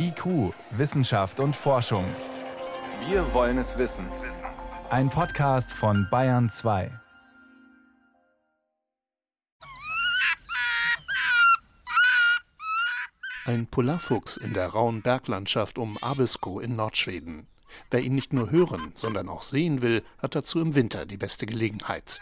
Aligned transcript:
IQ, 0.00 0.54
Wissenschaft 0.70 1.40
und 1.40 1.56
Forschung. 1.56 2.04
Wir 3.08 3.34
wollen 3.34 3.58
es 3.58 3.78
wissen. 3.78 4.06
Ein 4.90 5.10
Podcast 5.10 5.72
von 5.72 6.06
Bayern 6.08 6.48
2. 6.48 6.92
Ein 13.44 13.66
Polarfuchs 13.66 14.36
in 14.36 14.54
der 14.54 14.68
rauen 14.68 15.02
Berglandschaft 15.02 15.78
um 15.78 15.98
Abisko 15.98 16.60
in 16.60 16.76
Nordschweden. 16.76 17.48
Wer 17.90 18.02
ihn 18.02 18.14
nicht 18.14 18.32
nur 18.32 18.52
hören, 18.52 18.92
sondern 18.94 19.28
auch 19.28 19.42
sehen 19.42 19.82
will, 19.82 20.04
hat 20.18 20.36
dazu 20.36 20.60
im 20.60 20.76
Winter 20.76 21.06
die 21.06 21.16
beste 21.16 21.44
Gelegenheit. 21.44 22.20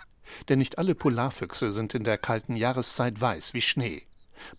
Denn 0.48 0.60
nicht 0.60 0.78
alle 0.78 0.94
Polarfüchse 0.94 1.70
sind 1.72 1.94
in 1.94 2.04
der 2.04 2.16
kalten 2.16 2.56
Jahreszeit 2.56 3.20
weiß 3.20 3.52
wie 3.52 3.60
Schnee. 3.60 4.06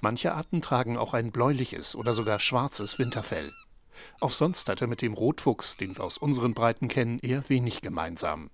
Manche 0.02 0.34
Arten 0.34 0.62
tragen 0.62 0.98
auch 0.98 1.14
ein 1.14 1.32
bläuliches 1.32 1.96
oder 1.96 2.14
sogar 2.14 2.40
schwarzes 2.40 3.00
Winterfell. 3.00 3.52
Auch 4.20 4.32
sonst 4.32 4.70
hat 4.70 4.82
er 4.82 4.88
mit 4.88 5.02
dem 5.02 5.14
Rotfuchs, 5.14 5.78
den 5.78 5.98
wir 5.98 6.04
aus 6.04 6.18
unseren 6.18 6.54
Breiten 6.54 6.88
kennen, 6.88 7.20
eher 7.20 7.50
wenig 7.50 7.82
gemeinsam. 7.82 8.50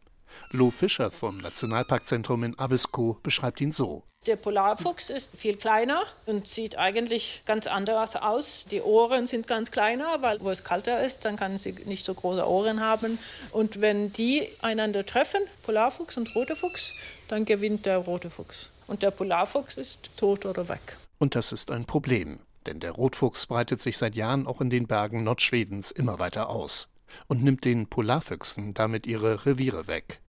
Lou 0.51 0.71
Fischer 0.71 1.11
vom 1.11 1.37
Nationalparkzentrum 1.37 2.43
in 2.43 2.59
Abisko 2.59 3.17
beschreibt 3.23 3.61
ihn 3.61 3.71
so. 3.71 4.03
Der 4.25 4.37
Polarfuchs 4.37 5.09
ist 5.09 5.35
viel 5.35 5.55
kleiner 5.55 6.03
und 6.25 6.47
sieht 6.47 6.77
eigentlich 6.77 7.41
ganz 7.45 7.67
anders 7.67 8.15
aus. 8.15 8.65
Die 8.71 8.81
Ohren 8.81 9.25
sind 9.25 9.47
ganz 9.47 9.71
kleiner, 9.71 10.21
weil 10.21 10.39
wo 10.39 10.49
es 10.49 10.63
kalter 10.63 11.03
ist, 11.03 11.25
dann 11.25 11.35
kann 11.35 11.57
sie 11.57 11.73
nicht 11.85 12.05
so 12.05 12.13
große 12.13 12.47
Ohren 12.47 12.79
haben. 12.79 13.19
Und 13.51 13.81
wenn 13.81 14.13
die 14.13 14.47
einander 14.61 15.05
treffen, 15.05 15.41
Polarfuchs 15.63 16.15
und 16.15 16.33
roter 16.35 16.55
Fuchs, 16.55 16.93
dann 17.27 17.43
gewinnt 17.43 17.85
der 17.85 17.97
rote 17.97 18.29
Fuchs. 18.29 18.69
Und 18.87 19.03
der 19.03 19.11
Polarfuchs 19.11 19.75
ist 19.75 20.11
tot 20.15 20.45
oder 20.45 20.69
weg. 20.69 20.97
Und 21.19 21.35
das 21.35 21.51
ist 21.51 21.69
ein 21.69 21.85
Problem, 21.85 22.39
denn 22.65 22.79
der 22.79 22.91
Rotfuchs 22.91 23.47
breitet 23.47 23.81
sich 23.81 23.97
seit 23.97 24.15
Jahren 24.15 24.47
auch 24.47 24.61
in 24.61 24.69
den 24.69 24.87
Bergen 24.87 25.23
Nordschwedens 25.23 25.91
immer 25.91 26.19
weiter 26.19 26.49
aus 26.49 26.87
und 27.27 27.43
nimmt 27.43 27.65
den 27.65 27.87
Polarfüchsen 27.87 28.73
damit 28.73 29.05
ihre 29.05 29.45
Reviere 29.45 29.87
weg. 29.87 30.21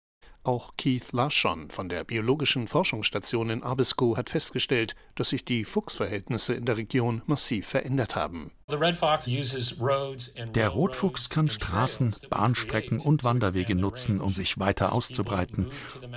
Auch 0.45 0.75
Keith 0.77 1.13
Larsson 1.13 1.71
von 1.71 1.89
der 1.89 2.05
Biologischen 2.05 2.69
Forschungsstation 2.69 3.49
in 3.49 3.63
Abisko 3.63 4.19
hat 4.19 4.29
festgestellt, 4.29 4.95
dass 5.15 5.31
sich 5.31 5.47
die 5.47 5.65
Fuchsverhältnisse 5.65 6.53
in 6.53 6.67
der 6.67 6.77
Region 6.77 7.23
massiv 7.25 7.67
verändert 7.67 8.15
haben. 8.15 8.53
Der 10.55 10.69
Rotfuchs 10.69 11.31
kann 11.31 11.49
Straßen, 11.49 12.15
Bahnstrecken 12.29 13.01
und 13.01 13.25
Wanderwege 13.25 13.75
nutzen, 13.75 14.21
um 14.21 14.35
sich 14.35 14.59
weiter 14.59 14.93
auszubreiten. 14.93 15.71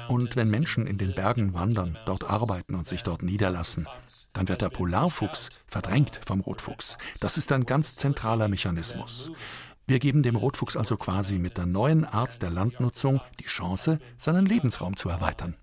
Und 0.10 0.36
wenn 0.36 0.50
Menschen 0.50 0.88
in 0.88 0.98
den 0.98 1.16
Bergen 1.16 1.54
wandern, 1.54 1.98
dort 2.06 2.30
arbeiten 2.30 2.76
und 2.76 2.86
sich 2.86 3.04
dort 3.04 3.24
niederlassen, 3.24 3.88
dann 4.34 4.50
wird 4.50 4.62
der 4.62 4.70
Polarfuchs 4.70 5.50
verdrängt 5.68 6.20
vom 6.26 6.42
Rotfuchs. 6.42 6.98
Das 7.22 7.38
ist 7.38 7.54
ein 7.54 7.66
ganz 7.66 7.96
zentraler 7.96 8.50
Mechanismus. 8.50 9.32
Wir 9.90 10.00
geben 10.00 10.22
dem 10.22 10.36
Rotfuchs 10.36 10.76
also 10.76 10.98
quasi 10.98 11.40
mit 11.40 11.56
der 11.56 11.66
neuen 11.66 12.04
Art 12.04 12.42
der 12.42 12.50
Landnutzung 12.50 13.22
die 13.40 13.46
Chance, 13.46 14.00
seinen 14.18 14.46
Lebensraum 14.46 14.98
zu 14.98 15.08
erweitern. 15.08 15.56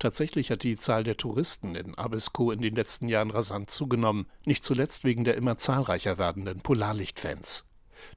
Tatsächlich 0.00 0.50
hat 0.50 0.64
die 0.64 0.76
Zahl 0.76 1.04
der 1.04 1.16
Touristen 1.16 1.76
in 1.76 1.96
Abisko 1.96 2.50
in 2.50 2.60
den 2.60 2.74
letzten 2.74 3.08
Jahren 3.08 3.30
rasant 3.30 3.70
zugenommen, 3.70 4.26
nicht 4.44 4.64
zuletzt 4.64 5.04
wegen 5.04 5.22
der 5.22 5.36
immer 5.36 5.56
zahlreicher 5.56 6.18
werdenden 6.18 6.62
Polarlichtfans. 6.62 7.64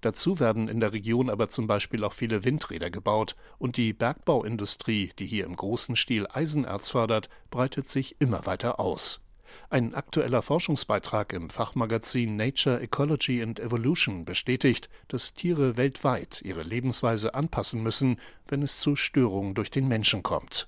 Dazu 0.01 0.39
werden 0.39 0.67
in 0.67 0.79
der 0.79 0.93
Region 0.93 1.29
aber 1.29 1.47
zum 1.47 1.67
Beispiel 1.67 2.03
auch 2.03 2.13
viele 2.13 2.43
Windräder 2.43 2.89
gebaut 2.89 3.35
und 3.59 3.77
die 3.77 3.93
Bergbauindustrie, 3.93 5.11
die 5.19 5.27
hier 5.27 5.45
im 5.45 5.55
großen 5.55 5.95
Stil 5.95 6.25
Eisenerz 6.33 6.89
fördert, 6.89 7.29
breitet 7.51 7.89
sich 7.89 8.19
immer 8.19 8.47
weiter 8.47 8.79
aus. 8.79 9.21
Ein 9.70 9.94
aktueller 9.94 10.42
Forschungsbeitrag 10.42 11.34
im 11.34 11.50
Fachmagazin 11.50 12.36
Nature, 12.36 12.80
Ecology 12.80 13.42
and 13.42 13.59
Evolution 13.59 14.25
bestätigt, 14.25 14.89
dass 15.08 15.34
Tiere 15.34 15.78
weltweit 15.78 16.42
ihre 16.44 16.64
Lebensweise 16.64 17.34
anpassen 17.34 17.81
müssen, 17.81 18.20
wenn 18.47 18.62
es 18.62 18.80
zu 18.80 18.96
Störungen 18.96 19.56
durch 19.56 19.72
den 19.72 19.88
Menschen 19.88 20.24
kommt. 20.24 20.68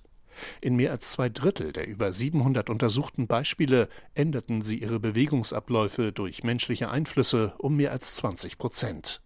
In 0.61 0.75
mehr 0.75 0.91
als 0.91 1.11
zwei 1.11 1.29
Drittel 1.29 1.73
der 1.73 1.87
über 1.87 2.11
700 2.11 2.69
untersuchten 2.69 3.27
Beispiele 3.27 3.89
änderten 4.13 4.61
sie 4.61 4.79
ihre 4.79 4.99
Bewegungsabläufe 4.99 6.11
durch 6.11 6.43
menschliche 6.43 6.89
Einflüsse 6.89 7.55
um 7.57 7.75
mehr 7.75 7.91
als 7.91 8.15
20 8.17 8.57
Prozent. 8.57 9.21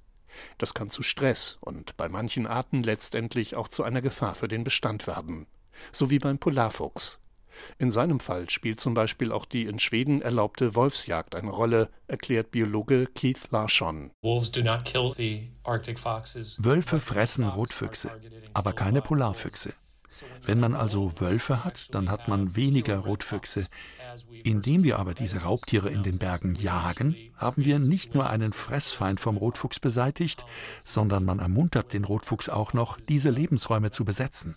Das 0.57 0.73
kann 0.73 0.89
zu 0.89 1.03
Stress 1.03 1.57
und 1.59 1.97
bei 1.97 2.07
manchen 2.07 2.47
Arten 2.47 2.83
letztendlich 2.83 3.55
auch 3.55 3.67
zu 3.67 3.83
einer 3.83 4.01
Gefahr 4.01 4.35
für 4.35 4.47
den 4.47 4.63
Bestand 4.63 5.07
werden. 5.07 5.47
So 5.91 6.09
wie 6.09 6.19
beim 6.19 6.37
Polarfuchs. 6.37 7.20
In 7.77 7.91
seinem 7.91 8.19
Fall 8.19 8.49
spielt 8.49 8.79
zum 8.79 8.93
Beispiel 8.93 9.31
auch 9.31 9.45
die 9.45 9.65
in 9.65 9.79
Schweden 9.79 10.21
erlaubte 10.21 10.75
Wolfsjagd 10.75 11.35
eine 11.35 11.51
Rolle, 11.51 11.89
erklärt 12.07 12.51
Biologe 12.51 13.07
Keith 13.13 13.49
Larsson. 13.51 14.11
Wölfe 16.59 16.99
fressen 16.99 17.47
Rotfüchse, 17.47 18.11
aber 18.53 18.73
keine 18.73 19.01
Polarfüchse. 19.01 19.73
Wenn 20.45 20.59
man 20.59 20.75
also 20.75 21.13
Wölfe 21.19 21.63
hat, 21.63 21.93
dann 21.93 22.09
hat 22.09 22.27
man 22.27 22.55
weniger 22.55 22.97
Rotfüchse. 22.99 23.67
Indem 24.43 24.83
wir 24.83 24.99
aber 24.99 25.13
diese 25.13 25.43
Raubtiere 25.43 25.89
in 25.89 26.03
den 26.03 26.17
Bergen 26.17 26.55
jagen, 26.55 27.15
haben 27.37 27.63
wir 27.63 27.79
nicht 27.79 28.13
nur 28.13 28.29
einen 28.29 28.51
Fressfeind 28.51 29.19
vom 29.19 29.37
Rotfuchs 29.37 29.79
beseitigt, 29.79 30.45
sondern 30.83 31.23
man 31.23 31.39
ermuntert 31.39 31.93
den 31.93 32.03
Rotfuchs 32.03 32.49
auch 32.49 32.73
noch, 32.73 32.99
diese 32.99 33.29
Lebensräume 33.29 33.91
zu 33.91 34.03
besetzen. 34.03 34.55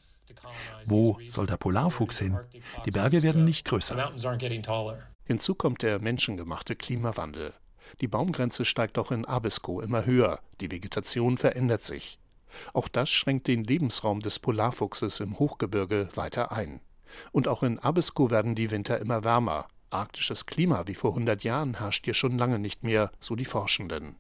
Wo 0.87 1.19
soll 1.29 1.47
der 1.47 1.57
Polarfuchs 1.57 2.19
hin? 2.19 2.39
Die 2.85 2.91
Berge 2.91 3.23
werden 3.23 3.45
nicht 3.45 3.65
größer. 3.67 4.13
Hinzu 5.25 5.55
kommt 5.55 5.83
der 5.83 5.99
menschengemachte 5.99 6.77
Klimawandel. 6.77 7.55
Die 8.01 8.09
Baumgrenze 8.09 8.65
steigt 8.65 8.99
auch 8.99 9.11
in 9.11 9.25
Abisko 9.25 9.81
immer 9.81 10.07
höher, 10.07 10.41
die 10.61 10.71
Vegetation 10.71 11.37
verändert 11.37 11.85
sich. 11.85 12.19
Auch 12.73 12.89
das 12.89 13.11
schränkt 13.11 13.47
den 13.47 13.65
Lebensraum 13.65 14.21
des 14.21 14.39
Polarfuchses 14.39 15.21
im 15.21 15.39
Hochgebirge 15.39 16.09
weiter 16.15 16.53
ein. 16.53 16.81
Und 17.33 17.49
auch 17.49 17.63
in 17.63 17.79
Abisko 17.79 18.31
werden 18.31 18.55
die 18.55 18.71
Winter 18.71 18.99
immer 18.99 19.25
wärmer. 19.25 19.69
Arktisches 19.91 20.47
Klima 20.47 20.85
wie 20.87 20.95
vor 20.95 21.11
100 21.11 21.45
Jahren 21.45 21.79
herrscht 21.79 22.05
hier 22.05 22.15
schon 22.15 22.39
lange 22.39 22.59
nicht 22.59 22.83
mehr, 22.83 23.13
so 23.21 23.37
die 23.37 23.45
Forschenden. 23.45 24.17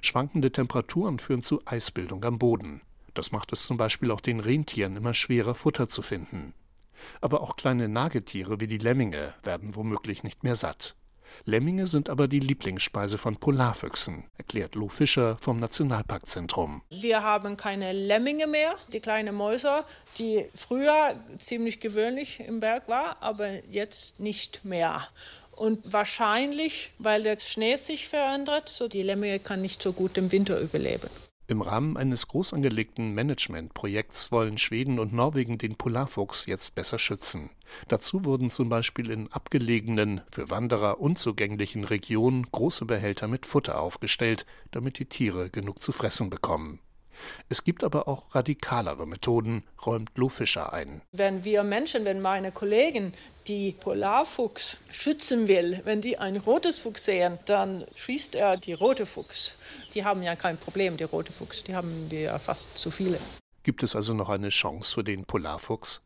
Schwankende 0.00 0.52
Temperaturen 0.52 1.18
führen 1.18 1.42
zu 1.42 1.60
Eisbildung 1.64 2.24
am 2.24 2.38
Boden. 2.38 2.82
Das 3.14 3.32
macht 3.32 3.52
es 3.52 3.64
zum 3.64 3.76
Beispiel 3.76 4.10
auch 4.10 4.20
den 4.20 4.40
Rentieren 4.40 4.96
immer 4.96 5.14
schwerer, 5.14 5.54
Futter 5.54 5.88
zu 5.88 6.02
finden. 6.02 6.54
Aber 7.20 7.40
auch 7.40 7.56
kleine 7.56 7.88
Nagetiere 7.88 8.60
wie 8.60 8.66
die 8.66 8.78
Lemminge 8.78 9.34
werden 9.42 9.74
womöglich 9.74 10.22
nicht 10.22 10.44
mehr 10.44 10.56
satt. 10.56 10.94
Lemminge 11.44 11.86
sind 11.86 12.10
aber 12.10 12.28
die 12.28 12.40
Lieblingsspeise 12.40 13.18
von 13.18 13.36
Polarfüchsen, 13.36 14.24
erklärt 14.36 14.74
Lou 14.74 14.88
Fischer 14.88 15.38
vom 15.40 15.58
Nationalparkzentrum. 15.58 16.82
Wir 16.90 17.22
haben 17.22 17.56
keine 17.56 17.92
Lemminge 17.92 18.46
mehr, 18.46 18.74
die 18.92 19.00
kleinen 19.00 19.34
Mäuse, 19.34 19.84
die 20.18 20.46
früher 20.54 21.18
ziemlich 21.38 21.80
gewöhnlich 21.80 22.40
im 22.40 22.60
Berg 22.60 22.88
war, 22.88 23.22
aber 23.22 23.64
jetzt 23.66 24.20
nicht 24.20 24.64
mehr. 24.64 25.08
Und 25.52 25.92
wahrscheinlich, 25.92 26.92
weil 26.98 27.22
der 27.22 27.38
Schnee 27.38 27.76
sich 27.76 28.08
verändert, 28.08 28.68
so 28.68 28.88
die 28.88 29.02
Lemminge 29.02 29.38
kann 29.38 29.60
nicht 29.60 29.82
so 29.82 29.92
gut 29.92 30.16
im 30.18 30.32
Winter 30.32 30.58
überleben. 30.58 31.10
Im 31.50 31.62
Rahmen 31.62 31.96
eines 31.96 32.28
groß 32.28 32.54
angelegten 32.54 33.12
Managementprojekts 33.12 34.30
wollen 34.30 34.56
Schweden 34.56 35.00
und 35.00 35.12
Norwegen 35.12 35.58
den 35.58 35.74
Polarfuchs 35.74 36.46
jetzt 36.46 36.76
besser 36.76 37.00
schützen. 37.00 37.50
Dazu 37.88 38.24
wurden 38.24 38.50
zum 38.50 38.68
Beispiel 38.68 39.10
in 39.10 39.26
abgelegenen, 39.32 40.20
für 40.30 40.48
Wanderer 40.48 41.00
unzugänglichen 41.00 41.82
Regionen 41.82 42.46
große 42.52 42.84
Behälter 42.84 43.26
mit 43.26 43.46
Futter 43.46 43.80
aufgestellt, 43.80 44.46
damit 44.70 45.00
die 45.00 45.06
Tiere 45.06 45.50
genug 45.50 45.82
zu 45.82 45.90
fressen 45.90 46.30
bekommen. 46.30 46.78
Es 47.48 47.64
gibt 47.64 47.84
aber 47.84 48.08
auch 48.08 48.34
radikalere 48.34 49.06
Methoden, 49.06 49.64
räumt 49.84 50.10
Lou 50.16 50.28
Fischer 50.28 50.72
ein. 50.72 51.02
Wenn 51.12 51.44
wir 51.44 51.62
Menschen, 51.62 52.04
wenn 52.04 52.20
meine 52.20 52.52
Kollegen 52.52 53.12
die 53.46 53.72
Polarfuchs 53.72 54.80
schützen 54.90 55.48
will, 55.48 55.80
wenn 55.84 56.00
die 56.00 56.18
ein 56.18 56.36
rotes 56.36 56.78
Fuchs 56.78 57.04
sehen, 57.04 57.38
dann 57.46 57.84
schießt 57.96 58.34
er 58.34 58.56
die 58.56 58.72
rote 58.72 59.06
Fuchs. 59.06 59.60
Die 59.94 60.04
haben 60.04 60.22
ja 60.22 60.36
kein 60.36 60.56
Problem, 60.56 60.96
die 60.96 61.04
rote 61.04 61.32
Fuchs, 61.32 61.64
die 61.64 61.74
haben 61.74 62.10
wir 62.10 62.20
ja 62.20 62.38
fast 62.38 62.76
zu 62.76 62.90
viele. 62.90 63.18
Gibt 63.62 63.82
es 63.82 63.94
also 63.94 64.14
noch 64.14 64.28
eine 64.28 64.48
Chance 64.48 64.94
für 64.94 65.04
den 65.04 65.24
Polarfuchs? 65.24 66.02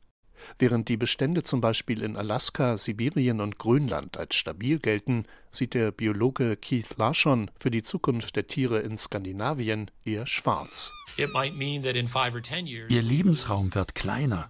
Während 0.59 0.89
die 0.89 0.97
Bestände 0.97 1.43
zum 1.43 1.61
Beispiel 1.61 2.03
in 2.03 2.17
Alaska, 2.17 2.77
Sibirien 2.77 3.41
und 3.41 3.59
Grönland 3.59 4.17
als 4.17 4.35
stabil 4.35 4.79
gelten, 4.79 5.25
sieht 5.51 5.75
der 5.75 5.93
Biologe 5.93 6.57
Keith 6.57 6.97
Larsson 6.97 7.51
für 7.59 7.71
die 7.71 7.83
Zukunft 7.83 8.37
der 8.37 8.47
Tiere 8.47 8.81
in 8.81 8.99
Skandinavien 8.99 9.91
eher 10.05 10.27
schwarz. 10.27 10.93
Ihr 11.17 13.03
Lebensraum 13.03 13.75
wird 13.75 13.95
kleiner 13.95 14.49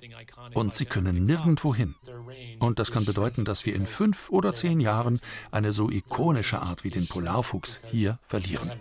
und 0.55 0.75
sie 0.75 0.87
können 0.87 1.25
nirgendwo 1.25 1.75
hin. 1.75 1.95
Und 2.59 2.79
das 2.79 2.91
kann 2.91 3.05
bedeuten, 3.05 3.45
dass 3.45 3.67
wir 3.67 3.75
in 3.75 3.87
fünf 3.87 4.31
oder 4.31 4.55
zehn 4.55 4.81
Jahren 4.81 5.21
eine 5.51 5.75
so 5.75 5.91
ikonische 5.91 6.63
Art 6.63 6.85
wie 6.85 6.91
den 6.91 7.07
Polarfuchs 7.07 7.81
hier 7.91 8.19
verlieren. 8.23 8.73